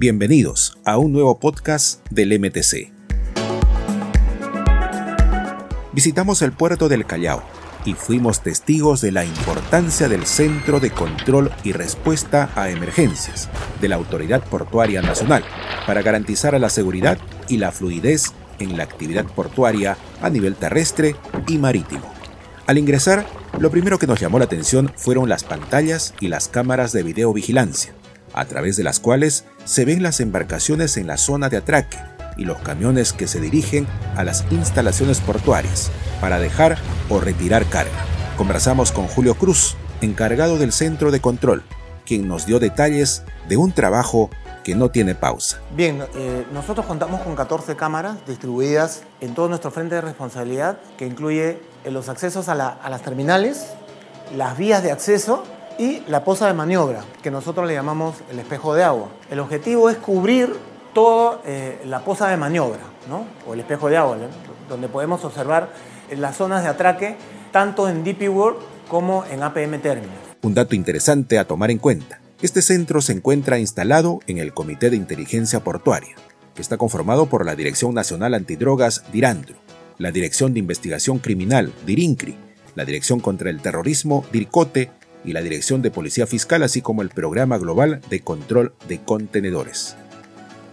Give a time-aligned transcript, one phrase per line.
[0.00, 2.90] Bienvenidos a un nuevo podcast del MTC.
[5.92, 7.42] Visitamos el puerto del Callao
[7.84, 13.50] y fuimos testigos de la importancia del Centro de Control y Respuesta a Emergencias
[13.82, 15.44] de la Autoridad Portuaria Nacional
[15.86, 21.14] para garantizar la seguridad y la fluidez en la actividad portuaria a nivel terrestre
[21.46, 22.10] y marítimo.
[22.66, 23.26] Al ingresar,
[23.58, 27.92] lo primero que nos llamó la atención fueron las pantallas y las cámaras de videovigilancia,
[28.32, 31.98] a través de las cuales se ven las embarcaciones en la zona de atraque
[32.36, 38.04] y los camiones que se dirigen a las instalaciones portuarias para dejar o retirar carga.
[38.36, 41.62] Conversamos con Julio Cruz, encargado del centro de control,
[42.06, 44.30] quien nos dio detalles de un trabajo
[44.64, 45.60] que no tiene pausa.
[45.74, 51.06] Bien, eh, nosotros contamos con 14 cámaras distribuidas en todo nuestro frente de responsabilidad, que
[51.06, 53.66] incluye eh, los accesos a, las terminales,
[54.36, 55.44] las vías de acceso
[55.80, 59.08] y la posa de maniobra, que nosotros le llamamos el espejo de agua.
[59.30, 60.54] El objetivo es cubrir
[60.92, 63.24] toda eh, la posa de maniobra, ¿no?
[63.48, 64.18] o el espejo de agua,
[64.68, 65.70] donde podemos observar
[66.14, 67.16] las zonas de atraque
[67.50, 68.58] tanto en DP World
[68.88, 70.18] como en APM Terminal.
[70.42, 74.88] Un dato interesante a tomar en cuenta este centro se encuentra instalado en el Comité
[74.88, 76.14] de Inteligencia Portuaria,
[76.54, 79.56] que está conformado por la Dirección Nacional Antidrogas DIRANDRO,
[79.98, 82.36] la Dirección de Investigación Criminal DIRINCRI,
[82.76, 84.90] la Dirección contra el Terrorismo DIRCOTE
[85.24, 89.96] y la Dirección de Policía Fiscal, así como el Programa Global de Control de Contenedores.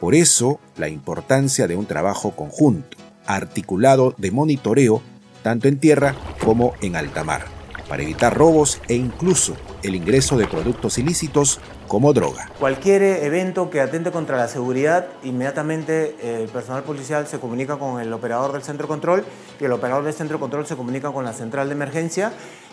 [0.00, 5.00] Por eso, la importancia de un trabajo conjunto, articulado de monitoreo,
[5.42, 7.44] tanto en tierra como en alta mar,
[7.88, 12.48] para evitar robos e incluso el ingreso de productos ilícitos como droga.
[12.58, 18.00] Cualquier evento que atente contra la seguridad, inmediatamente eh, el personal policial se comunica con
[18.00, 19.24] el operador del centro control
[19.60, 22.32] y el operador del centro control se comunica con la central de emergencia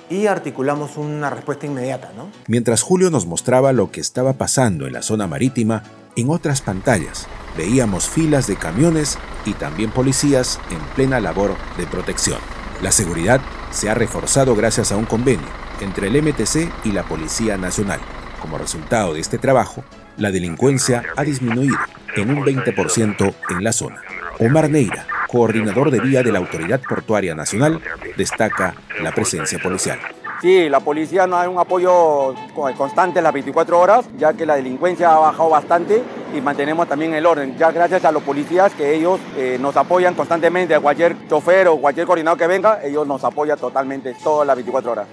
[0.10, 2.12] y articulamos una respuesta inmediata.
[2.16, 2.30] ¿no?
[2.48, 5.84] Mientras Julio nos mostraba lo que estaba pasando en la zona marítima,
[6.16, 12.40] en otras pantallas veíamos filas de camiones y también policías en plena labor de protección.
[12.82, 13.42] La seguridad
[13.72, 15.48] se ha reforzado gracias a un convenio
[15.82, 18.00] entre el MTC y la Policía Nacional.
[18.42, 19.84] Como resultado de este trabajo,
[20.18, 21.78] la delincuencia ha disminuido
[22.16, 24.02] en un 20% en la zona.
[24.40, 27.82] Omar Neira, coordinador de vía de la Autoridad Portuaria Nacional,
[28.18, 30.00] destaca la presencia policial.
[30.42, 32.34] Sí, la policía nos da un apoyo
[32.78, 36.02] constante las 24 horas, ya que la delincuencia ha bajado bastante
[36.34, 37.58] y mantenemos también el orden.
[37.58, 41.78] Ya gracias a los policías que ellos eh, nos apoyan constantemente, a cualquier chofer o
[41.78, 45.08] cualquier coordinador que venga, ellos nos apoyan totalmente todas las 24 horas.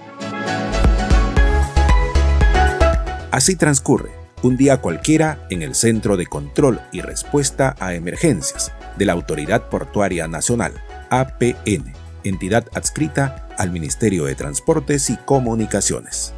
[3.31, 4.11] Así transcurre
[4.43, 9.69] un día cualquiera en el Centro de Control y Respuesta a Emergencias de la Autoridad
[9.69, 10.73] Portuaria Nacional,
[11.09, 11.93] APN,
[12.23, 16.33] entidad adscrita al Ministerio de Transportes y Comunicaciones.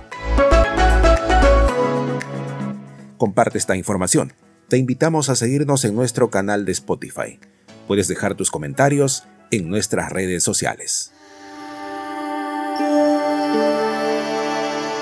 [3.18, 4.34] Comparte esta información.
[4.70, 7.40] Te invitamos a seguirnos en nuestro canal de Spotify.
[7.88, 11.12] Puedes dejar tus comentarios en nuestras redes sociales.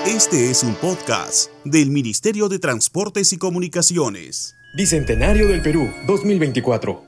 [0.06, 4.56] Este es un podcast del Ministerio de Transportes y Comunicaciones.
[4.74, 7.07] Bicentenario del Perú 2024.